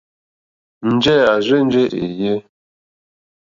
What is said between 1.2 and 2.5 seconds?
à rzênjé èèyé.